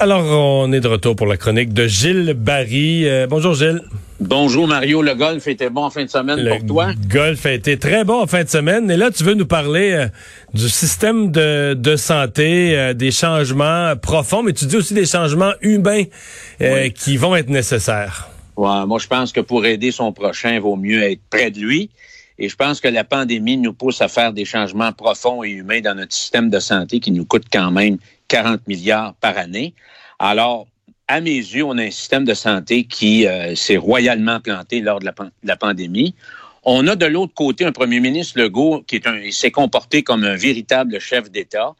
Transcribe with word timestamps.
Alors, 0.00 0.24
on 0.24 0.72
est 0.72 0.80
de 0.80 0.88
retour 0.88 1.14
pour 1.14 1.26
la 1.26 1.36
chronique 1.36 1.74
de 1.74 1.86
Gilles 1.86 2.32
Barry. 2.34 3.06
Euh, 3.06 3.26
bonjour 3.28 3.52
Gilles. 3.54 3.82
Bonjour 4.18 4.66
Mario, 4.66 5.02
le 5.02 5.14
golf 5.14 5.46
était 5.46 5.68
bon 5.70 5.84
en 5.84 5.90
fin 5.90 6.04
de 6.04 6.10
semaine 6.10 6.40
Le 6.40 6.50
pour 6.58 6.66
toi? 6.66 6.92
golf 7.08 7.44
a 7.46 7.52
été 7.52 7.78
très 7.78 8.04
bon 8.04 8.22
en 8.22 8.26
fin 8.26 8.42
de 8.44 8.48
semaine. 8.48 8.90
Et 8.90 8.96
là, 8.96 9.10
tu 9.10 9.24
veux 9.24 9.34
nous 9.34 9.46
parler 9.46 9.92
euh, 9.92 10.06
du 10.54 10.68
système 10.70 11.30
de, 11.30 11.74
de 11.74 11.96
santé, 11.96 12.76
euh, 12.78 12.94
des 12.94 13.10
changements 13.10 13.94
profonds, 13.96 14.42
mais 14.42 14.52
tu 14.54 14.64
dis 14.66 14.76
aussi 14.76 14.94
des 14.94 15.04
changements 15.06 15.52
humains 15.60 16.04
euh, 16.62 16.84
Oui. 16.84 16.92
qui 16.92 17.16
vont 17.18 17.36
être 17.36 17.48
nécessaires. 17.50 18.28
Ouais, 18.56 18.86
moi, 18.86 18.98
je 18.98 19.06
pense 19.06 19.32
que 19.32 19.40
pour 19.40 19.64
aider 19.66 19.90
son 19.90 20.12
prochain, 20.12 20.52
il 20.54 20.60
vaut 20.60 20.76
mieux 20.76 21.02
être 21.02 21.20
près 21.30 21.50
de 21.50 21.58
lui. 21.60 21.90
Et 22.38 22.48
je 22.48 22.56
pense 22.56 22.80
que 22.80 22.88
la 22.88 23.04
pandémie 23.04 23.58
nous 23.58 23.74
pousse 23.74 24.00
à 24.00 24.08
faire 24.08 24.32
des 24.32 24.46
changements 24.46 24.92
profonds 24.92 25.44
et 25.44 25.50
humains 25.50 25.80
dans 25.82 25.94
notre 25.94 26.14
système 26.14 26.48
de 26.48 26.58
santé 26.58 27.00
qui 27.00 27.10
nous 27.10 27.26
coûte 27.26 27.44
quand 27.52 27.70
même 27.70 27.98
40 28.30 28.66
milliards 28.68 29.14
par 29.20 29.36
année. 29.36 29.74
Alors, 30.18 30.66
à 31.08 31.20
mes 31.20 31.36
yeux, 31.36 31.64
on 31.64 31.76
a 31.76 31.82
un 31.82 31.90
système 31.90 32.24
de 32.24 32.34
santé 32.34 32.84
qui 32.84 33.26
euh, 33.26 33.54
s'est 33.56 33.76
royalement 33.76 34.40
planté 34.40 34.80
lors 34.80 35.00
de 35.00 35.10
la, 35.42 35.56
pandémie. 35.56 36.14
On 36.62 36.86
a 36.86 36.94
de 36.94 37.06
l'autre 37.06 37.34
côté 37.34 37.64
un 37.64 37.72
premier 37.72 37.98
ministre 37.98 38.38
Legault 38.38 38.84
qui 38.86 39.02
s'est 39.32 39.50
comporté 39.50 40.04
comme 40.04 40.22
un 40.24 40.36
véritable 40.36 41.00
chef 41.00 41.30
d'État. 41.30 41.74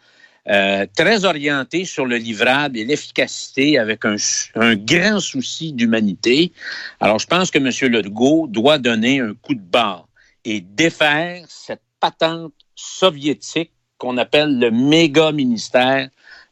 Euh, 0.48 0.86
très 0.96 1.26
orienté 1.26 1.84
sur 1.84 2.06
le 2.06 2.16
livrable 2.16 2.78
et 2.78 2.84
l'efficacité 2.84 3.78
avec 3.78 4.04
un, 4.04 4.16
un 4.56 4.74
grand 4.74 5.20
souci 5.20 5.72
d'humanité. 5.72 6.50
Alors, 6.98 7.18
je 7.18 7.26
pense 7.26 7.50
que 7.50 7.58
M. 7.58 7.92
Legault 7.92 8.46
doit 8.48 8.78
donner 8.78 9.20
un 9.20 9.34
coup 9.34 9.54
de 9.54 9.60
barre 9.60 10.08
et 10.44 10.60
défaire 10.60 11.44
cette 11.46 11.82
patente 12.00 12.54
soviétique 12.74 13.70
qu'on 13.98 14.16
appelle 14.16 14.58
le 14.58 14.70
méga 14.70 15.30
ministère 15.30 16.08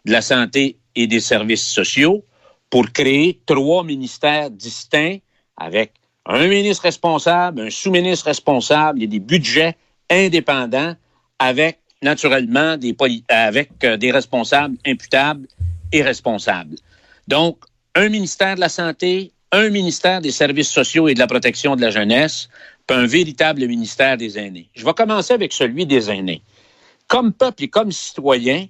de 0.08 0.12
la 0.12 0.22
Santé 0.22 0.78
et 0.96 1.06
des 1.06 1.20
Services 1.20 1.64
sociaux 1.64 2.24
pour 2.70 2.90
créer 2.92 3.40
trois 3.46 3.84
ministères 3.84 4.50
distincts 4.50 5.18
avec 5.56 5.92
un 6.26 6.46
ministre 6.46 6.84
responsable, 6.84 7.62
un 7.62 7.70
sous-ministre 7.70 8.26
responsable 8.26 9.02
et 9.02 9.06
des 9.06 9.20
budgets 9.20 9.76
indépendants 10.10 10.94
avec 11.38 11.78
naturellement 12.02 12.76
des, 12.76 12.94
avec 13.28 13.70
euh, 13.84 13.96
des 13.96 14.10
responsables 14.10 14.76
imputables 14.86 15.46
et 15.92 16.02
responsables. 16.02 16.76
Donc, 17.26 17.58
un 17.94 18.08
ministère 18.08 18.54
de 18.56 18.60
la 18.60 18.68
Santé, 18.68 19.32
un 19.52 19.70
ministère 19.70 20.20
des 20.20 20.30
Services 20.30 20.68
sociaux 20.68 21.08
et 21.08 21.14
de 21.14 21.18
la 21.18 21.26
protection 21.26 21.76
de 21.76 21.80
la 21.80 21.90
jeunesse, 21.90 22.48
puis 22.86 22.96
un 22.96 23.06
véritable 23.06 23.66
ministère 23.66 24.16
des 24.16 24.38
aînés. 24.38 24.68
Je 24.74 24.84
vais 24.84 24.94
commencer 24.94 25.32
avec 25.32 25.52
celui 25.52 25.86
des 25.86 26.10
aînés. 26.10 26.42
Comme 27.06 27.32
peuple 27.32 27.64
et 27.64 27.68
comme 27.68 27.90
citoyen, 27.90 28.66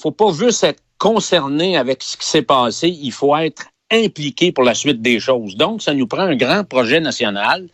faut 0.00 0.10
pas 0.10 0.32
juste 0.32 0.64
être 0.64 0.82
concerné 0.98 1.76
avec 1.76 2.02
ce 2.02 2.16
qui 2.16 2.26
s'est 2.26 2.42
passé, 2.42 2.88
il 2.88 3.12
faut 3.12 3.36
être 3.36 3.66
impliqué 3.90 4.52
pour 4.52 4.64
la 4.64 4.74
suite 4.74 5.02
des 5.02 5.20
choses. 5.20 5.56
Donc, 5.56 5.82
ça 5.82 5.94
nous 5.94 6.06
prend 6.06 6.22
un 6.22 6.36
grand 6.36 6.64
projet 6.64 7.00
national 7.00 7.68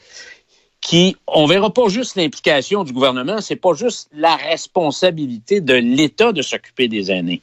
qui, 0.80 1.16
on 1.26 1.46
verra 1.46 1.72
pas 1.72 1.88
juste 1.88 2.16
l'implication 2.16 2.84
du 2.84 2.92
gouvernement, 2.92 3.40
c'est 3.40 3.56
pas 3.56 3.74
juste 3.74 4.08
la 4.12 4.36
responsabilité 4.36 5.60
de 5.60 5.74
l'État 5.74 6.32
de 6.32 6.42
s'occuper 6.42 6.88
des 6.88 7.10
aînés. 7.10 7.42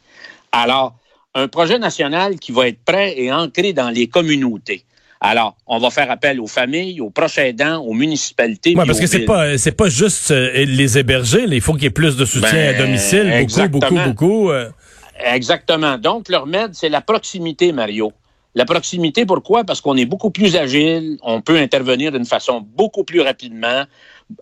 Alors, 0.51 0.93
un 1.35 1.47
projet 1.47 1.79
national 1.79 2.39
qui 2.39 2.51
va 2.51 2.67
être 2.67 2.83
prêt 2.83 3.15
et 3.17 3.31
ancré 3.31 3.73
dans 3.73 3.89
les 3.89 4.07
communautés. 4.07 4.85
Alors, 5.25 5.55
on 5.67 5.79
va 5.79 5.89
faire 5.89 6.11
appel 6.11 6.41
aux 6.41 6.47
familles, 6.47 6.99
aux 6.99 7.09
proches 7.09 7.37
aidants, 7.37 7.77
aux 7.81 7.93
municipalités. 7.93 8.71
Ouais, 8.75 8.81
puis 8.83 8.87
parce 8.87 8.99
aux 8.99 9.01
que 9.01 9.07
c'est 9.07 9.21
pas 9.25 9.57
c'est 9.57 9.71
pas 9.71 9.87
juste 9.87 10.31
euh, 10.31 10.51
les 10.65 10.97
héberger. 10.97 11.47
là. 11.47 11.55
Il 11.55 11.61
faut 11.61 11.73
qu'il 11.73 11.83
y 11.83 11.87
ait 11.87 11.91
plus 11.91 12.17
de 12.17 12.25
soutien 12.25 12.51
Ben, 12.51 12.75
à 12.75 12.77
domicile, 12.77 13.23
beaucoup, 13.23 13.37
exactement. 13.37 13.79
beaucoup, 13.89 14.03
beaucoup. 14.03 14.49
euh. 14.51 14.69
Exactement. 15.25 15.97
Donc, 15.97 16.27
le 16.27 16.37
remède, 16.37 16.71
c'est 16.73 16.89
la 16.89 16.99
proximité, 16.99 17.71
Mario. 17.71 18.11
La 18.53 18.65
proximité, 18.65 19.25
pourquoi? 19.25 19.63
Parce 19.63 19.79
qu'on 19.79 19.95
est 19.95 20.05
beaucoup 20.05 20.29
plus 20.29 20.57
agile, 20.57 21.17
on 21.23 21.41
peut 21.41 21.57
intervenir 21.57 22.11
d'une 22.11 22.25
façon 22.25 22.61
beaucoup 22.75 23.05
plus 23.05 23.21
rapidement, 23.21 23.85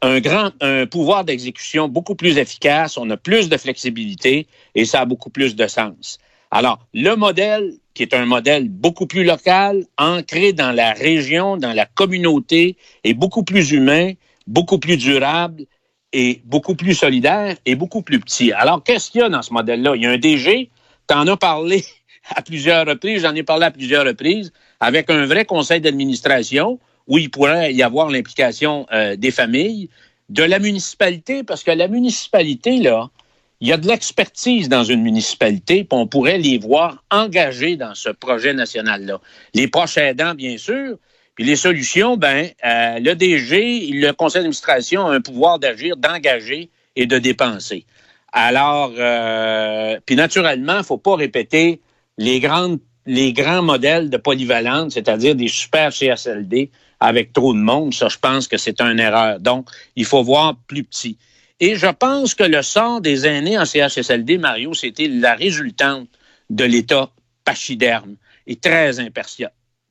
un 0.01 0.19
grand, 0.19 0.49
un 0.61 0.85
pouvoir 0.87 1.23
d'exécution 1.23 1.87
beaucoup 1.87 2.15
plus 2.15 2.37
efficace, 2.37 2.97
on 2.97 3.09
a 3.11 3.17
plus 3.17 3.49
de 3.49 3.55
flexibilité 3.55 4.47
et 4.75 4.85
ça 4.85 5.01
a 5.01 5.05
beaucoup 5.05 5.29
plus 5.29 5.55
de 5.55 5.67
sens. 5.67 6.17
Alors, 6.51 6.79
le 6.93 7.15
modèle, 7.15 7.73
qui 7.93 8.03
est 8.03 8.13
un 8.13 8.25
modèle 8.25 8.67
beaucoup 8.67 9.07
plus 9.07 9.23
local, 9.23 9.85
ancré 9.97 10.51
dans 10.51 10.73
la 10.73 10.91
région, 10.91 11.55
dans 11.55 11.71
la 11.71 11.85
communauté, 11.85 12.75
est 13.05 13.13
beaucoup 13.13 13.43
plus 13.43 13.71
humain, 13.71 14.11
beaucoup 14.47 14.77
plus 14.77 14.97
durable 14.97 15.63
et 16.11 16.41
beaucoup 16.43 16.75
plus 16.75 16.93
solidaire 16.93 17.55
et 17.65 17.75
beaucoup 17.75 18.01
plus 18.01 18.19
petit. 18.19 18.51
Alors, 18.51 18.83
qu'est-ce 18.83 19.11
qu'il 19.11 19.21
y 19.21 19.23
a 19.23 19.29
dans 19.29 19.41
ce 19.41 19.53
modèle-là? 19.53 19.95
Il 19.95 20.01
y 20.01 20.05
a 20.05 20.11
un 20.11 20.17
DG, 20.17 20.69
tu 21.07 21.15
en 21.15 21.25
as 21.27 21.37
parlé 21.37 21.85
à 22.35 22.41
plusieurs 22.41 22.85
reprises, 22.85 23.21
j'en 23.21 23.33
ai 23.33 23.43
parlé 23.43 23.65
à 23.65 23.71
plusieurs 23.71 24.05
reprises, 24.05 24.51
avec 24.81 25.09
un 25.09 25.25
vrai 25.25 25.45
conseil 25.45 25.79
d'administration 25.79 26.79
où 27.07 27.17
il 27.17 27.31
pourrait 27.31 27.73
y 27.73 27.81
avoir 27.81 28.09
l'implication 28.09 28.85
euh, 28.91 29.15
des 29.15 29.31
familles, 29.31 29.89
de 30.27 30.43
la 30.43 30.59
municipalité, 30.59 31.43
parce 31.43 31.63
que 31.63 31.71
la 31.71 31.87
municipalité, 31.87 32.77
là, 32.77 33.09
il 33.61 33.67
y 33.67 33.71
a 33.71 33.77
de 33.77 33.87
l'expertise 33.87 34.69
dans 34.69 34.83
une 34.83 35.03
municipalité, 35.03 35.83
puis 35.83 35.97
on 35.97 36.07
pourrait 36.07 36.39
les 36.39 36.57
voir 36.57 37.03
engagés 37.11 37.77
dans 37.77 37.93
ce 37.93 38.09
projet 38.09 38.53
national-là. 38.53 39.21
Les 39.53 39.67
proches 39.67 39.97
aidants, 39.97 40.33
bien 40.33 40.57
sûr, 40.57 40.97
puis 41.35 41.45
les 41.45 41.55
solutions, 41.55 42.17
ben, 42.17 42.49
euh, 42.65 42.99
le 42.99 43.13
DG, 43.13 43.91
le 43.93 44.11
conseil 44.13 44.39
d'administration 44.39 45.07
a 45.07 45.13
un 45.13 45.21
pouvoir 45.21 45.59
d'agir, 45.59 45.95
d'engager 45.95 46.71
et 46.95 47.05
de 47.05 47.19
dépenser. 47.19 47.85
Alors, 48.33 48.93
euh, 48.97 49.99
puis 50.07 50.15
naturellement, 50.15 50.79
il 50.79 50.83
faut 50.83 50.97
pas 50.97 51.15
répéter 51.15 51.81
les 52.17 52.39
grandes, 52.39 52.79
les 53.05 53.31
grands 53.31 53.61
modèles 53.61 54.09
de 54.09 54.17
polyvalente, 54.17 54.91
c'est-à-dire 54.91 55.35
des 55.35 55.47
super 55.47 55.91
CSLD 55.91 56.71
avec 56.99 57.31
trop 57.31 57.53
de 57.53 57.59
monde. 57.59 57.93
Ça, 57.93 58.07
je 58.09 58.17
pense 58.17 58.47
que 58.47 58.57
c'est 58.57 58.81
une 58.81 58.99
erreur. 58.99 59.39
Donc, 59.39 59.67
il 59.95 60.05
faut 60.05 60.23
voir 60.23 60.55
plus 60.67 60.83
petit. 60.83 61.17
Et 61.63 61.75
je 61.75 61.87
pense 61.87 62.33
que 62.33 62.43
le 62.43 62.63
sort 62.63 63.01
des 63.01 63.27
aînés 63.27 63.57
en 63.57 63.65
CHSLD, 63.65 64.39
Mario, 64.39 64.73
c'était 64.73 65.07
la 65.07 65.35
résultante 65.35 66.09
de 66.49 66.63
l'État 66.63 67.11
pachyderme 67.45 68.15
et 68.47 68.55
très 68.55 68.91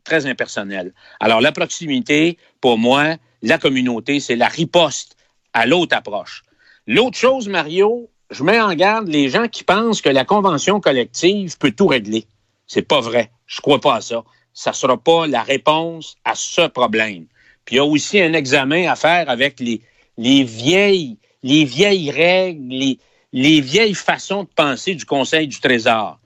très 0.03 0.26
impersonnel. 0.26 0.92
Alors, 1.20 1.41
la 1.41 1.53
proximité, 1.53 2.38
pour 2.60 2.76
moi, 2.76 3.16
la 3.42 3.56
communauté, 3.56 4.19
c'est 4.19 4.34
la 4.34 4.48
riposte 4.48 5.16
à 5.53 5.64
l'autre 5.64 5.97
approche. 5.97 6.42
L'autre 6.88 7.16
chose, 7.16 7.48
Mario, 7.48 8.10
je 8.30 8.42
mets 8.42 8.60
en 8.60 8.75
garde 8.75 9.06
les 9.06 9.28
gens 9.28 9.47
qui 9.47 9.62
pensent 9.62 10.03
que 10.03 10.09
la 10.09 10.25
convention 10.25 10.80
collective 10.80 11.56
peut 11.56 11.70
tout 11.70 11.86
régler. 11.86 12.26
C'est 12.66 12.82
pas 12.82 13.00
vrai. 13.00 13.30
Je 13.47 13.60
crois 13.60 13.80
pas 13.80 13.94
à 13.97 14.00
ça. 14.00 14.25
Ça 14.53 14.72
sera 14.72 14.97
pas 14.97 15.28
la 15.28 15.44
réponse 15.44 16.16
à 16.25 16.34
ce 16.34 16.66
problème. 16.66 17.26
Puis 17.64 17.76
il 17.76 17.78
y 17.78 17.80
a 17.80 17.84
aussi 17.84 18.20
un 18.20 18.32
examen 18.32 18.91
à 18.91 18.97
faire 18.97 19.30
avec 19.30 19.60
les, 19.60 19.82
les 20.19 20.42
vieilles, 20.42 21.19
les 21.43 21.65
vieilles 21.65 22.11
règles, 22.11 22.69
les, 22.69 22.99
les 23.33 23.61
vieilles 23.61 23.95
façons 23.95 24.45
de 24.45 24.49
penser 24.55 24.95
du 24.95 25.05
Conseil 25.05 25.49
du 25.49 25.61
Trésor. 25.61 26.19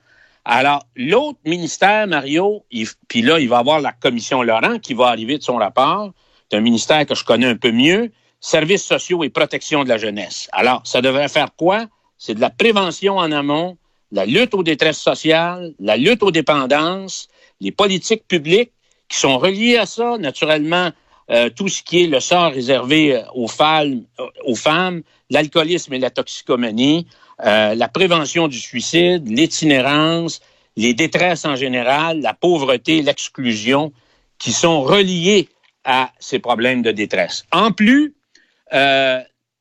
Alors, 0.43 0.85
l'autre 0.95 1.39
ministère, 1.45 2.07
Mario, 2.07 2.63
puis 3.07 3.21
là, 3.21 3.39
il 3.39 3.49
va 3.49 3.57
avoir 3.57 3.79
la 3.81 3.91
commission 3.91 4.43
Laurent 4.43 4.77
qui 4.79 4.93
va 4.93 5.07
arriver 5.07 5.37
de 5.37 5.43
son 5.43 5.55
rapport. 5.55 6.11
C'est 6.49 6.57
un 6.57 6.61
ministère 6.61 7.05
que 7.05 7.15
je 7.15 7.23
connais 7.23 7.47
un 7.47 7.55
peu 7.55 7.71
mieux. 7.71 8.11
Services 8.39 8.85
sociaux 8.85 9.23
et 9.23 9.29
protection 9.29 9.83
de 9.83 9.89
la 9.89 9.97
jeunesse. 9.97 10.47
Alors, 10.51 10.81
ça 10.85 11.01
devrait 11.01 11.29
faire 11.29 11.49
quoi? 11.57 11.87
C'est 12.19 12.35
de 12.35 12.41
la 12.41 12.51
prévention 12.51 13.17
en 13.17 13.31
amont, 13.31 13.77
la 14.11 14.27
lutte 14.27 14.53
aux 14.53 14.61
détresses 14.61 14.99
sociales, 15.01 15.73
la 15.79 15.97
lutte 15.97 16.21
aux 16.21 16.31
dépendances, 16.31 17.27
les 17.59 17.71
politiques 17.71 18.27
publiques 18.27 18.71
qui 19.09 19.17
sont 19.17 19.39
reliées 19.39 19.77
à 19.77 19.87
ça, 19.87 20.17
naturellement, 20.19 20.91
euh, 21.31 21.49
tout 21.49 21.69
ce 21.69 21.81
qui 21.81 22.03
est 22.03 22.07
le 22.07 22.19
sort 22.19 22.51
réservé 22.51 23.15
euh, 23.15 23.21
aux 23.33 23.47
femmes, 23.47 24.03
euh, 24.19 24.27
aux 24.45 24.55
femmes 24.55 25.01
l'alcoolisme 25.31 25.91
et 25.93 25.99
la 25.99 26.11
toxicomanie, 26.11 27.07
la 27.39 27.87
prévention 27.87 28.47
du 28.47 28.59
suicide, 28.59 29.27
l'itinérance, 29.27 30.39
les 30.77 30.93
détresses 30.93 31.45
en 31.45 31.55
général, 31.55 32.21
la 32.21 32.35
pauvreté, 32.35 33.01
l'exclusion, 33.01 33.91
qui 34.37 34.53
sont 34.53 34.83
reliées 34.83 35.49
à 35.83 36.11
ces 36.19 36.37
problèmes 36.37 36.83
de 36.83 36.91
détresse. 36.91 37.43
En 37.51 37.71
plus, 37.71 38.13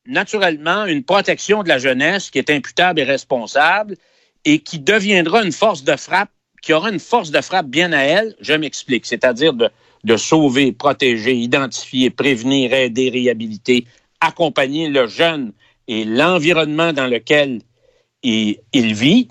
naturellement, 0.06 0.84
une 0.84 1.02
protection 1.02 1.62
de 1.62 1.68
la 1.68 1.78
jeunesse 1.78 2.30
qui 2.30 2.38
est 2.38 2.50
imputable 2.50 3.00
et 3.00 3.04
responsable 3.04 3.96
et 4.44 4.58
qui 4.58 4.78
deviendra 4.78 5.42
une 5.42 5.52
force 5.52 5.82
de 5.82 5.96
frappe, 5.96 6.30
qui 6.62 6.74
aura 6.74 6.90
une 6.90 7.00
force 7.00 7.30
de 7.30 7.40
frappe 7.40 7.66
bien 7.66 7.92
à 7.92 8.02
elle, 8.02 8.36
je 8.40 8.52
m'explique, 8.52 9.06
c'est-à-dire 9.06 9.54
de, 9.54 9.70
de 10.04 10.16
sauver, 10.16 10.72
protéger, 10.72 11.34
identifier, 11.34 12.10
prévenir, 12.10 12.72
aider, 12.72 13.10
réhabiliter, 13.10 13.86
accompagner 14.20 14.88
le 14.88 15.06
jeune 15.06 15.52
et 15.88 16.04
l'environnement 16.04 16.92
dans 16.92 17.06
lequel 17.06 17.60
il, 18.22 18.58
vit, 18.72 19.28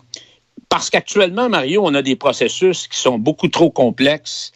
Parce 0.70 0.90
qu'actuellement, 0.90 1.50
Mario, 1.50 1.82
on 1.84 1.94
a 1.96 2.02
des 2.02 2.16
processus 2.16 2.88
qui 2.88 3.00
sont 3.00 3.18
beaucoup 3.18 3.48
trop 3.48 3.72
complexes, 3.72 4.52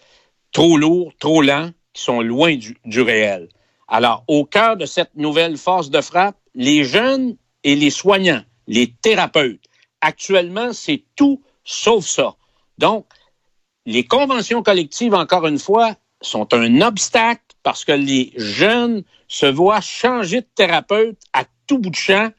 trop 0.51 0.77
lourds, 0.77 1.11
trop 1.19 1.41
lents, 1.41 1.71
qui 1.93 2.03
sont 2.03 2.21
loin 2.21 2.55
du 2.55 3.01
réel. 3.01 3.49
Alors, 3.87 4.23
au 4.27 4.45
cœur 4.45 4.77
de 4.77 4.85
cette 4.85 5.15
nouvelle 5.15 5.57
force 5.57 5.89
de 5.89 6.01
frappe, 6.01 6.37
les 6.53 6.83
jeunes 6.83 7.37
et 7.63 7.75
les 7.75 7.89
soignants, 7.89 8.43
les 8.67 8.93
thérapeutes, 9.01 9.63
actuellement, 10.01 10.73
c'est 10.73 11.03
tout 11.15 11.41
sauf 11.63 12.05
ça. 12.05 12.35
Donc, 12.77 13.05
les 13.85 14.03
conventions 14.03 14.61
collectives, 14.61 15.13
encore 15.13 15.47
une 15.47 15.59
fois, 15.59 15.95
sont 16.21 16.53
un 16.53 16.81
obstacle 16.81 17.41
parce 17.63 17.85
que 17.85 17.91
les 17.91 18.33
jeunes 18.37 19.03
se 19.27 19.45
voient 19.45 19.81
changer 19.81 20.41
de 20.41 20.47
thérapeute 20.55 21.17
à 21.33 21.43
tout 21.67 21.79
bout 21.79 21.89
de 21.89 21.95
champ, 21.95 22.29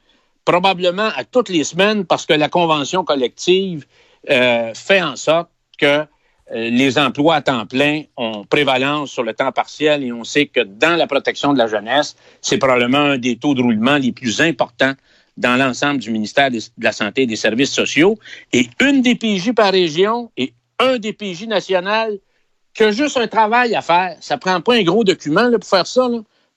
probablement 0.44 1.10
à 1.16 1.24
toutes 1.24 1.50
les 1.50 1.64
semaines, 1.64 2.04
parce 2.04 2.24
que 2.24 2.32
la 2.32 2.48
convention 2.48 3.04
collective 3.04 3.86
euh, 4.30 4.72
fait 4.74 5.02
en 5.02 5.16
sorte 5.16 5.50
que 5.78 5.86
euh, 5.86 6.04
les 6.70 6.98
emplois 6.98 7.36
à 7.36 7.42
temps 7.42 7.66
plein 7.66 8.04
ont 8.16 8.44
prévalence 8.44 9.10
sur 9.10 9.22
le 9.22 9.34
temps 9.34 9.52
partiel 9.52 10.02
et 10.02 10.12
on 10.12 10.24
sait 10.24 10.46
que 10.46 10.60
dans 10.60 10.96
la 10.96 11.06
protection 11.06 11.52
de 11.52 11.58
la 11.58 11.66
jeunesse, 11.66 12.16
c'est 12.40 12.58
probablement 12.58 12.98
un 12.98 13.18
des 13.18 13.36
taux 13.36 13.54
de 13.54 13.62
roulement 13.62 13.98
les 13.98 14.12
plus 14.12 14.40
importants 14.40 14.94
dans 15.36 15.56
l'ensemble 15.56 16.00
du 16.00 16.10
ministère 16.10 16.50
de 16.50 16.58
la 16.80 16.92
Santé 16.92 17.22
et 17.22 17.26
des 17.26 17.36
Services 17.36 17.70
sociaux. 17.70 18.18
Et 18.52 18.68
une 18.80 19.02
DPJ 19.02 19.52
par 19.52 19.72
région 19.72 20.32
et 20.36 20.52
un 20.78 20.98
DPJ 20.98 21.46
national 21.46 22.18
qui 22.78 22.84
a 22.84 22.92
juste 22.92 23.16
un 23.16 23.26
travail 23.26 23.74
à 23.74 23.82
faire. 23.82 24.16
Ça 24.20 24.38
prend 24.38 24.60
pas 24.60 24.74
un 24.76 24.84
gros 24.84 25.02
document 25.02 25.48
là, 25.48 25.58
pour 25.58 25.68
faire 25.68 25.86
ça. 25.86 26.08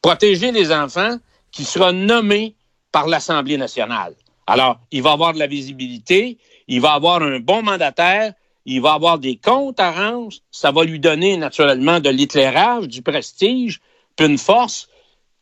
Protéger 0.03 0.51
les 0.51 0.71
enfants 0.71 1.17
qui 1.51 1.63
sera 1.63 1.91
nommé 1.91 2.53
par 2.91 3.07
l'Assemblée 3.07 3.57
nationale. 3.57 4.13
Alors, 4.45 4.79
il 4.91 5.01
va 5.01 5.13
avoir 5.13 5.33
de 5.33 5.39
la 5.39 5.47
visibilité, 5.47 6.37
il 6.67 6.79
va 6.79 6.91
avoir 6.93 7.23
un 7.23 7.39
bon 7.39 7.63
mandataire, 7.63 8.33
il 8.65 8.81
va 8.81 8.93
avoir 8.93 9.17
des 9.17 9.35
comptes 9.35 9.79
à 9.79 9.91
rendre, 9.91 10.31
ça 10.51 10.71
va 10.71 10.83
lui 10.83 10.99
donner 10.99 11.37
naturellement 11.37 11.99
de 11.99 12.11
l'éclairage, 12.11 12.87
du 12.87 13.01
prestige, 13.01 13.81
puis 14.15 14.27
une 14.27 14.37
force 14.37 14.89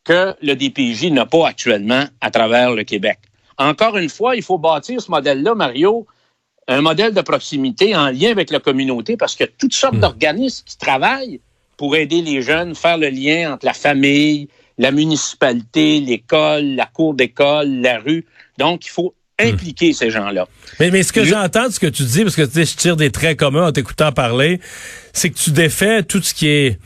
que 0.05 0.33
le 0.41 0.55
DPJ 0.55 1.11
n'a 1.11 1.25
pas 1.25 1.45
actuellement 1.45 2.05
à 2.21 2.31
travers 2.31 2.71
le 2.71 2.85
Québec. 2.85 3.19
Encore 3.57 3.97
une 3.97 4.07
fois, 4.07 4.37
il 4.37 4.43
faut 4.43 4.57
bâtir 4.57 5.01
ce 5.01 5.11
modèle-là, 5.11 5.55
Mario, 5.55 6.07
un 6.69 6.81
modèle 6.81 7.13
de 7.13 7.21
proximité 7.21 7.95
en 7.95 8.09
lien 8.11 8.31
avec 8.31 8.51
la 8.51 8.59
communauté, 8.59 9.17
parce 9.17 9.35
qu'il 9.35 9.45
y 9.45 9.49
a 9.49 9.51
toutes 9.57 9.73
sortes 9.73 9.95
Hmm. 9.95 10.01
d'organismes 10.01 10.63
qui 10.65 10.77
travaillent 10.77 11.39
pour 11.77 11.95
aider 11.95 12.21
les 12.21 12.41
jeunes, 12.41 12.75
faire 12.75 12.97
le 12.97 13.09
lien 13.09 13.53
entre 13.53 13.65
la 13.65 13.73
famille, 13.73 14.47
la 14.77 14.91
municipalité, 14.91 15.99
l'école, 15.99 16.63
la 16.75 16.85
cour 16.85 17.13
d'école, 17.13 17.67
la 17.81 17.99
rue. 17.99 18.25
Donc, 18.57 18.85
il 18.85 18.89
faut 18.89 19.13
impliquer 19.39 19.93
ces 19.93 20.09
gens-là. 20.11 20.47
Mais, 20.79 20.91
mais 20.91 21.01
ce 21.03 21.13
que 21.13 21.23
Je- 21.23 21.29
j'entends 21.29 21.71
ce 21.71 21.79
que 21.79 21.87
tu 21.87 22.03
dis, 22.03 22.23
parce 22.23 22.35
que 22.35 22.41
tu 22.43 22.51
sais, 22.51 22.65
je 22.65 22.75
tire 22.75 22.97
des 22.97 23.09
traits 23.09 23.37
communs 23.39 23.67
en 23.67 23.71
t'écoutant 23.71 24.11
parler, 24.11 24.59
c'est 25.13 25.29
que 25.29 25.37
tu 25.37 25.51
défais 25.51 26.03
tout 26.03 26.21
ce 26.21 26.33
qui 26.33 26.47
est 26.47 26.79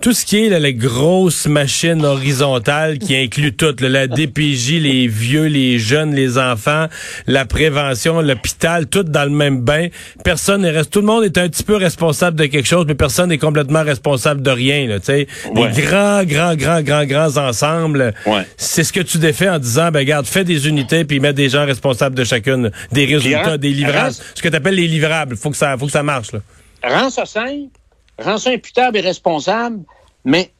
tout 0.00 0.12
ce 0.12 0.24
qui 0.24 0.46
est 0.46 0.48
là, 0.48 0.60
les 0.60 0.74
grosses 0.74 1.46
machines 1.48 2.04
horizontales 2.04 2.98
qui 2.98 3.16
incluent 3.16 3.56
tout, 3.56 3.74
là, 3.80 3.88
la 3.88 4.06
DPJ, 4.06 4.78
les 4.80 5.08
vieux, 5.08 5.46
les 5.46 5.80
jeunes, 5.80 6.14
les 6.14 6.38
enfants, 6.38 6.86
la 7.26 7.44
prévention, 7.44 8.20
l'hôpital, 8.20 8.86
tout 8.86 9.02
dans 9.02 9.24
le 9.24 9.30
même 9.30 9.60
bain. 9.62 9.88
Personne 10.22 10.62
n'est 10.62 10.70
reste, 10.70 10.92
tout 10.92 11.00
le 11.00 11.06
monde 11.06 11.24
est 11.24 11.36
un 11.36 11.48
petit 11.48 11.64
peu 11.64 11.74
responsable 11.74 12.38
de 12.38 12.46
quelque 12.46 12.68
chose, 12.68 12.84
mais 12.86 12.94
personne 12.94 13.30
n'est 13.30 13.38
complètement 13.38 13.82
responsable 13.82 14.40
de 14.40 14.50
rien. 14.50 14.86
Là, 14.86 15.00
sais, 15.02 15.26
Ouais. 15.52 15.70
des 15.72 15.82
grands, 15.82 16.22
grands, 16.22 16.54
grands, 16.54 16.82
grands, 16.82 17.04
grands 17.04 17.36
ensembles. 17.36 18.14
Ouais. 18.26 18.46
C'est 18.56 18.84
ce 18.84 18.92
que 18.92 19.00
tu 19.00 19.18
défais 19.18 19.48
en 19.48 19.58
disant, 19.58 19.90
ben 19.90 19.98
regarde, 20.00 20.26
fais 20.26 20.44
des 20.44 20.68
unités 20.68 21.04
puis 21.04 21.18
mets 21.18 21.32
des 21.32 21.48
gens 21.48 21.66
responsables 21.66 22.14
de 22.14 22.22
chacune, 22.24 22.70
des 22.92 23.04
résultats, 23.04 23.58
des 23.58 23.70
livrables. 23.70 24.14
Ce 24.34 24.40
que 24.42 24.48
tu 24.48 24.54
appelles 24.54 24.76
les 24.76 24.86
livrables, 24.86 25.36
faut 25.36 25.50
que 25.50 25.56
ça, 25.56 25.76
faut 25.76 25.86
que 25.86 25.92
ça 25.92 26.04
marche. 26.04 26.32
Là. 26.32 26.40
rend 26.84 27.10
ça 27.10 27.26
simple, 27.26 27.70
rend 28.18 28.46
imputable 28.46 28.98
et 28.98 29.00
responsable, 29.00 29.84
mais 30.24 30.50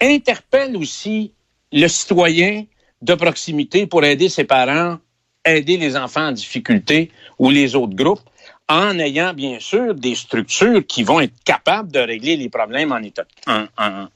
interpelle 0.00 0.76
aussi 0.76 1.32
le 1.72 1.88
citoyen 1.88 2.64
de 3.02 3.14
proximité 3.14 3.86
pour 3.86 4.04
aider 4.04 4.28
ses 4.28 4.44
parents, 4.44 4.98
aider 5.44 5.76
les 5.76 5.96
enfants 5.96 6.28
en 6.28 6.32
difficulté 6.32 7.10
ou 7.38 7.50
les 7.50 7.74
autres 7.74 7.94
groupes, 7.94 8.20
en 8.68 8.98
ayant 9.00 9.34
bien 9.34 9.58
sûr 9.58 9.94
des 9.94 10.14
structures 10.14 10.86
qui 10.86 11.02
vont 11.02 11.20
être 11.20 11.34
capables 11.44 11.90
de 11.90 11.98
régler 11.98 12.36
les 12.36 12.48
problèmes 12.48 12.92
en 12.92 12.98
état 12.98 13.24
de, 13.24 13.52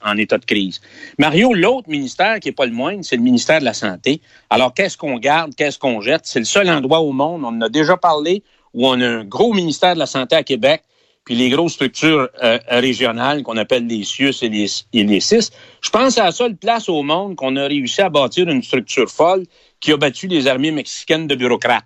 en, 0.01 0.17
état 0.17 0.37
de 0.37 0.45
crise. 0.45 0.79
Mario, 1.19 1.53
l'autre 1.53 1.89
ministère 1.89 2.39
qui 2.39 2.49
est 2.49 2.53
pas 2.53 2.65
le 2.65 2.71
moindre, 2.71 3.03
c'est 3.03 3.17
le 3.17 3.21
ministère 3.21 3.59
de 3.59 3.65
la 3.65 3.73
Santé. 3.73 4.21
Alors, 4.49 4.73
qu'est-ce 4.73 4.97
qu'on 4.97 5.17
garde, 5.17 5.53
qu'est-ce 5.55 5.77
qu'on 5.77 5.99
jette? 5.99 6.21
C'est 6.23 6.39
le 6.39 6.45
seul 6.45 6.69
endroit 6.69 7.01
au 7.01 7.11
monde, 7.11 7.43
on 7.43 7.47
en 7.47 7.61
a 7.61 7.69
déjà 7.69 7.97
parlé, 7.97 8.43
où 8.73 8.87
on 8.87 8.99
a 9.01 9.05
un 9.05 9.25
gros 9.25 9.53
ministère 9.53 9.93
de 9.93 9.99
la 9.99 10.05
Santé 10.05 10.37
à 10.37 10.43
Québec, 10.43 10.83
puis 11.25 11.35
les 11.35 11.49
grosses 11.49 11.73
structures 11.73 12.29
euh, 12.43 12.59
régionales 12.69 13.41
qu'on 13.43 13.57
appelle 13.57 13.87
les 13.87 14.03
CIUS 14.03 14.43
et 14.43 14.49
les, 14.49 14.67
et 14.93 15.03
les 15.03 15.19
CIS. 15.19 15.49
Je 15.81 15.89
pense 15.89 16.19
à 16.19 16.25
la 16.25 16.31
seule 16.31 16.55
place 16.55 16.87
au 16.87 17.01
monde 17.01 17.35
qu'on 17.35 17.55
a 17.55 17.65
réussi 17.65 18.01
à 18.01 18.09
bâtir 18.09 18.47
une 18.47 18.61
structure 18.61 19.09
folle 19.09 19.43
qui 19.79 19.91
a 19.91 19.97
battu 19.97 20.27
les 20.27 20.47
armées 20.47 20.71
mexicaines 20.71 21.25
de 21.25 21.33
bureaucrates. 21.35 21.83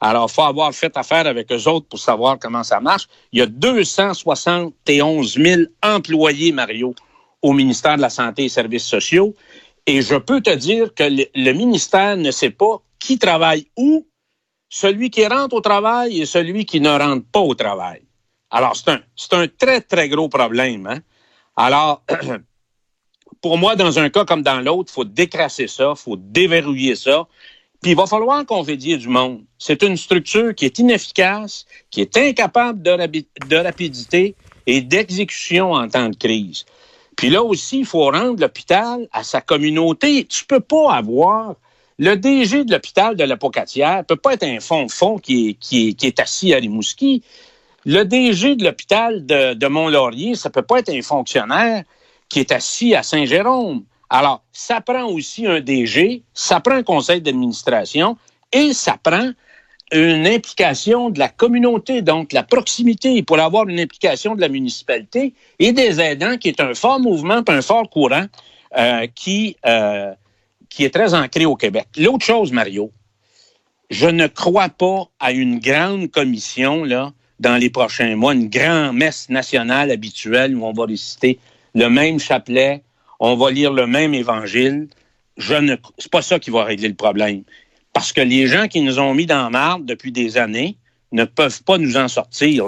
Alors, 0.00 0.30
faut 0.30 0.42
avoir 0.42 0.74
fait 0.74 0.94
affaire 0.98 1.26
avec 1.26 1.50
eux 1.50 1.66
autres 1.66 1.86
pour 1.88 1.98
savoir 1.98 2.38
comment 2.38 2.62
ça 2.62 2.78
marche. 2.78 3.08
Il 3.32 3.38
y 3.38 3.42
a 3.42 3.46
271 3.46 5.34
000 5.34 5.62
employés, 5.82 6.52
Mario, 6.52 6.94
au 7.40 7.54
ministère 7.54 7.96
de 7.96 8.02
la 8.02 8.10
Santé 8.10 8.44
et 8.44 8.48
Services 8.50 8.84
sociaux. 8.84 9.34
Et 9.86 10.02
je 10.02 10.16
peux 10.16 10.42
te 10.42 10.54
dire 10.54 10.92
que 10.94 11.04
le, 11.04 11.24
le 11.34 11.52
ministère 11.52 12.18
ne 12.18 12.30
sait 12.30 12.50
pas 12.50 12.82
qui 12.98 13.18
travaille 13.18 13.66
où, 13.78 14.06
celui 14.68 15.08
qui 15.08 15.26
rentre 15.26 15.54
au 15.54 15.60
travail 15.62 16.20
et 16.20 16.26
celui 16.26 16.66
qui 16.66 16.80
ne 16.80 16.90
rentre 16.90 17.24
pas 17.32 17.40
au 17.40 17.54
travail. 17.54 18.02
Alors, 18.54 18.76
c'est 18.76 18.88
un, 18.88 19.00
c'est 19.16 19.32
un 19.32 19.48
très, 19.48 19.80
très 19.80 20.08
gros 20.08 20.28
problème. 20.28 20.86
Hein? 20.86 21.00
Alors, 21.56 22.04
pour 23.42 23.58
moi, 23.58 23.74
dans 23.74 23.98
un 23.98 24.08
cas 24.10 24.24
comme 24.24 24.42
dans 24.42 24.60
l'autre, 24.60 24.92
il 24.92 24.94
faut 24.94 25.04
décrasser 25.04 25.66
ça, 25.66 25.94
il 25.96 26.00
faut 26.00 26.16
déverrouiller 26.16 26.94
ça. 26.94 27.26
Puis 27.82 27.90
il 27.90 27.96
va 27.96 28.06
falloir 28.06 28.46
convédier 28.46 28.96
du 28.96 29.08
monde. 29.08 29.42
C'est 29.58 29.82
une 29.82 29.96
structure 29.96 30.54
qui 30.54 30.66
est 30.66 30.78
inefficace, 30.78 31.66
qui 31.90 32.00
est 32.00 32.16
incapable 32.16 32.80
de, 32.80 33.56
rapidité 33.56 34.36
et 34.68 34.80
d'exécution 34.80 35.72
en 35.72 35.88
temps 35.88 36.08
de 36.08 36.16
crise. 36.16 36.64
Puis 37.16 37.30
là 37.30 37.42
aussi, 37.42 37.80
il 37.80 37.86
faut 37.86 38.08
rendre 38.08 38.40
l'hôpital 38.40 39.08
à 39.12 39.24
sa 39.24 39.40
communauté. 39.40 40.26
Tu 40.26 40.44
peux 40.44 40.60
pas 40.60 40.94
avoir 40.94 41.56
le 41.98 42.14
DG 42.14 42.64
de 42.64 42.72
l'hôpital 42.72 43.16
de 43.16 43.24
la 43.24 43.36
Pocatière 43.36 44.04
peut 44.04 44.16
pas 44.16 44.34
être 44.34 44.44
un 44.44 44.60
fond 44.60 44.86
de 44.86 44.92
fond 44.92 45.18
qui 45.18 45.50
est, 45.50 45.54
qui 45.54 45.88
est, 45.88 45.92
qui 45.94 46.06
est 46.06 46.20
assis 46.20 46.54
à 46.54 46.58
Rimouski. 46.58 47.22
Le 47.86 48.04
DG 48.04 48.56
de 48.56 48.64
l'hôpital 48.64 49.26
de, 49.26 49.66
Mont-Laurier, 49.66 50.34
ça 50.34 50.48
peut 50.48 50.62
pas 50.62 50.78
être 50.78 50.90
un 50.90 51.02
fonctionnaire 51.02 51.84
qui 52.28 52.40
est 52.40 52.50
assis 52.50 52.94
à 52.94 53.02
Saint-Jérôme. 53.02 53.84
Alors, 54.08 54.42
ça 54.52 54.80
prend 54.80 55.04
aussi 55.04 55.46
un 55.46 55.60
DG, 55.60 56.22
ça 56.32 56.60
prend 56.60 56.76
un 56.76 56.82
conseil 56.82 57.20
d'administration 57.20 58.16
et 58.52 58.72
ça 58.72 58.96
prend 59.02 59.30
une 59.92 60.26
implication 60.26 61.10
de 61.10 61.18
la 61.18 61.28
communauté, 61.28 62.00
donc 62.00 62.32
la 62.32 62.42
proximité, 62.42 63.22
pour 63.22 63.38
avoir 63.38 63.68
une 63.68 63.78
implication 63.78 64.34
de 64.34 64.40
la 64.40 64.48
municipalité 64.48 65.34
et 65.58 65.72
des 65.72 66.00
aidants, 66.00 66.38
qui 66.38 66.48
est 66.48 66.60
un 66.60 66.74
fort 66.74 67.00
mouvement, 67.00 67.42
un 67.46 67.62
fort 67.62 67.88
courant 67.90 68.24
euh, 68.78 69.06
qui, 69.14 69.56
euh, 69.66 70.12
qui 70.70 70.84
est 70.84 70.90
très 70.90 71.12
ancré 71.14 71.44
au 71.44 71.54
Québec. 71.54 71.86
L'autre 71.98 72.24
chose, 72.24 72.50
Mario, 72.50 72.90
je 73.90 74.08
ne 74.08 74.26
crois 74.26 74.70
pas 74.70 75.06
à 75.20 75.32
une 75.32 75.58
grande 75.58 76.10
commission 76.10 76.82
là 76.82 77.12
dans 77.40 77.56
les 77.56 77.70
prochains 77.70 78.16
mois, 78.16 78.34
une 78.34 78.48
grande 78.48 78.96
messe 78.96 79.28
nationale 79.28 79.90
habituelle 79.90 80.56
où 80.56 80.64
on 80.64 80.72
va 80.72 80.84
réciter 80.86 81.38
le 81.74 81.88
même 81.88 82.18
chapelet, 82.18 82.82
on 83.20 83.36
va 83.36 83.50
lire 83.50 83.72
le 83.72 83.86
même 83.86 84.14
évangile. 84.14 84.88
Je 85.36 85.54
ne, 85.54 85.76
c'est 85.98 86.10
pas 86.10 86.22
ça 86.22 86.38
qui 86.38 86.50
va 86.50 86.64
régler 86.64 86.88
le 86.88 86.94
problème. 86.94 87.42
Parce 87.92 88.12
que 88.12 88.20
les 88.20 88.46
gens 88.46 88.68
qui 88.68 88.80
nous 88.80 88.98
ont 88.98 89.14
mis 89.14 89.26
dans 89.26 89.42
la 89.42 89.50
marde 89.50 89.84
depuis 89.84 90.12
des 90.12 90.36
années 90.36 90.76
ne 91.12 91.24
peuvent 91.24 91.62
pas 91.62 91.78
nous 91.78 91.96
en 91.96 92.08
sortir. 92.08 92.66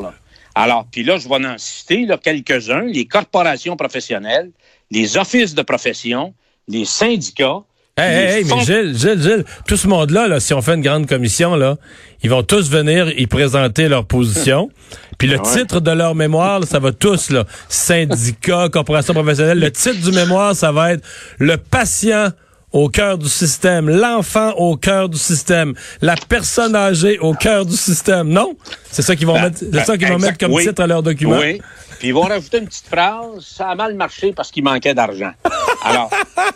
Alors, 0.54 0.86
puis 0.90 1.02
là, 1.02 1.18
je 1.18 1.28
vais 1.28 1.46
en 1.46 1.58
citer 1.58 2.06
quelques-uns, 2.22 2.82
les 2.82 3.06
corporations 3.06 3.76
professionnelles, 3.76 4.50
les 4.90 5.16
offices 5.16 5.54
de 5.54 5.62
profession, 5.62 6.32
les 6.68 6.84
syndicats. 6.84 7.62
Hey, 7.98 8.40
hey, 8.40 8.44
mais 8.44 8.62
Gilles, 8.62 8.94
Gilles, 8.94 9.22
Gilles, 9.22 9.44
tout 9.66 9.78
ce 9.78 9.88
monde-là, 9.88 10.28
là, 10.28 10.38
si 10.38 10.52
on 10.52 10.60
fait 10.60 10.74
une 10.74 10.82
grande 10.82 11.06
commission, 11.06 11.54
là, 11.56 11.76
ils 12.22 12.28
vont 12.28 12.42
tous 12.42 12.68
venir 12.70 13.08
y 13.18 13.26
présenter 13.26 13.88
leur 13.88 14.04
position. 14.04 14.68
Puis 15.18 15.26
le 15.28 15.38
Ouais. 15.38 15.42
titre 15.60 15.80
de 15.80 15.90
leur 15.92 16.14
mémoire, 16.14 16.60
là, 16.60 16.66
ça 16.66 16.78
va 16.78 16.92
tous, 16.92 17.30
là, 17.30 17.44
syndicat, 17.70 18.68
corporation 18.70 19.14
professionnelle. 19.14 19.58
Le 19.60 19.70
titre 19.70 19.98
du 20.10 20.12
mémoire, 20.14 20.54
ça 20.54 20.72
va 20.72 20.92
être 20.92 21.02
le 21.38 21.56
patient 21.56 22.28
au 22.72 22.88
cœur 22.88 23.16
du 23.18 23.28
système, 23.28 23.88
l'enfant 23.88 24.50
au 24.52 24.76
cœur 24.76 25.08
du 25.08 25.16
système, 25.18 25.74
la 26.02 26.14
personne 26.28 26.74
âgée 26.76 27.18
au 27.18 27.32
cœur 27.34 27.64
du 27.64 27.76
système. 27.76 28.28
Non? 28.28 28.54
C'est 28.90 29.02
ça 29.02 29.16
qu'ils 29.16 29.26
vont 29.26 29.34
Ben, 29.34 29.44
mettre, 29.44 29.58
c'est 29.58 29.84
ça 29.84 29.96
qu'ils 29.96 30.08
vont 30.08 30.14
exact, 30.16 30.26
mettre 30.32 30.38
comme 30.38 30.52
oui. 30.52 30.66
titre 30.66 30.82
à 30.82 30.86
leur 30.86 31.02
document. 31.02 31.38
Oui. 31.38 31.60
Puis 31.98 32.08
ils 32.08 32.14
vont 32.14 32.22
rajouter 32.22 32.58
une 32.58 32.66
petite 32.66 32.86
phrase, 32.88 33.40
ça 33.40 33.68
a 33.70 33.74
mal 33.74 33.94
marché 33.94 34.32
parce 34.34 34.50
qu'il 34.50 34.62
manquait 34.64 34.92
d'argent. 34.94 35.30
Alors, 35.82 36.10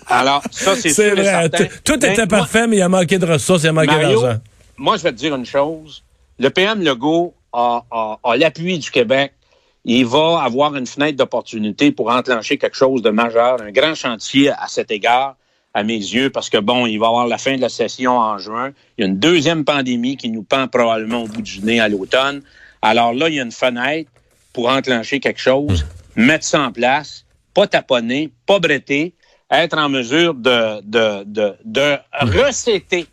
alors 0.08 0.42
ça, 0.50 0.74
c'est 0.76 0.90
C'est 0.90 1.08
sûr 1.08 1.18
et 1.18 1.22
vrai. 1.22 1.24
certain. 1.50 1.64
Tout 1.84 1.94
était 1.94 2.16
moi- 2.16 2.26
parfait, 2.26 2.66
mais 2.66 2.76
il 2.76 2.82
a 2.82 2.88
manqué 2.90 3.18
de 3.18 3.24
ressources, 3.24 3.62
il 3.62 3.68
a 3.68 3.72
manqué 3.72 3.86
d'argent. 3.86 4.38
moi, 4.76 4.96
je 4.98 5.02
vais 5.02 5.12
te 5.12 5.16
dire 5.16 5.34
une 5.34 5.46
chose. 5.46 6.02
le 6.38 6.50
PM 6.50 6.82
Legault 6.82 7.34
a, 7.52 7.82
a, 7.90 8.18
a 8.22 8.36
l'appui 8.36 8.78
du 8.78 8.90
Québec. 8.90 9.32
Il 9.86 10.04
va 10.06 10.42
avoir 10.44 10.74
une 10.76 10.86
fenêtre 10.86 11.16
d'opportunité 11.16 11.90
pour 11.92 12.10
enclencher 12.10 12.58
quelque 12.58 12.76
chose 12.76 13.00
de 13.00 13.08
majeur, 13.10 13.62
un 13.62 13.70
grand 13.70 13.94
chantier 13.94 14.50
à 14.50 14.66
cet 14.68 14.90
égard, 14.90 15.36
à 15.74 15.82
mes 15.82 15.94
yeux, 15.94 16.30
parce 16.30 16.50
que 16.50 16.58
bon, 16.58 16.86
il 16.86 16.98
va 16.98 17.06
y 17.06 17.08
avoir 17.08 17.26
la 17.26 17.38
fin 17.38 17.56
de 17.56 17.60
la 17.60 17.68
session 17.68 18.18
en 18.18 18.38
juin. 18.38 18.72
Il 18.98 19.02
y 19.02 19.04
a 19.04 19.08
une 19.08 19.18
deuxième 19.18 19.64
pandémie 19.64 20.16
qui 20.16 20.28
nous 20.28 20.42
pend 20.42 20.66
probablement 20.68 21.22
au 21.22 21.28
bout 21.28 21.42
du 21.42 21.60
nez 21.60 21.80
à 21.80 21.88
l'automne. 21.88 22.42
Alors 22.82 23.12
là, 23.12 23.28
il 23.28 23.36
y 23.36 23.40
a 23.40 23.42
une 23.42 23.52
fenêtre 23.52 24.10
pour 24.52 24.68
enclencher 24.68 25.20
quelque 25.20 25.40
chose, 25.40 25.86
mettre 26.16 26.44
ça 26.44 26.60
en 26.60 26.72
place, 26.72 27.24
pas 27.54 27.66
taponner, 27.66 28.30
pas 28.46 28.58
bretter, 28.58 29.14
être 29.50 29.78
en 29.78 29.88
mesure 29.88 30.34
de, 30.34 30.80
de, 30.82 31.24
de, 31.24 31.54
de 31.64 31.96
recéter, 32.12 33.06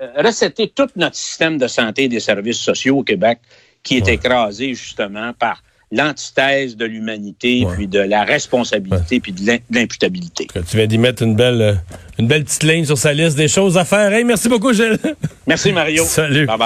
euh, 0.00 0.22
recéter 0.22 0.68
tout 0.68 0.88
notre 0.96 1.16
système 1.16 1.58
de 1.58 1.66
santé 1.66 2.04
et 2.04 2.08
des 2.08 2.20
services 2.20 2.58
sociaux 2.58 2.98
au 2.98 3.02
Québec 3.02 3.38
qui 3.82 3.98
est 3.98 4.08
écrasé 4.08 4.74
justement 4.74 5.32
par 5.32 5.62
l'antithèse 5.92 6.76
de 6.76 6.84
l'humanité, 6.84 7.64
Ouais. 7.64 7.74
puis 7.76 7.86
de 7.86 8.00
la 8.00 8.24
responsabilité, 8.24 9.20
puis 9.20 9.32
de 9.32 9.46
l'im- 9.46 9.58
de 9.70 9.78
l'imputabilité. 9.78 10.46
Tu 10.68 10.76
viens 10.76 10.86
d'y 10.86 10.98
mettre 10.98 11.22
une 11.22 11.36
belle, 11.36 11.60
euh, 11.62 11.74
une 12.18 12.26
belle 12.26 12.44
petite 12.44 12.64
ligne 12.64 12.84
sur 12.84 12.98
sa 12.98 13.12
liste 13.12 13.36
des 13.36 13.48
choses 13.48 13.78
à 13.78 13.84
faire. 13.84 14.12
Hey, 14.12 14.24
merci 14.24 14.48
beaucoup, 14.48 14.72
Gilles. 14.72 14.98
Merci 15.46 15.72
Mario. 15.72 16.04
Salut. 16.06 16.46
Bye 16.46 16.58
bye. 16.58 16.64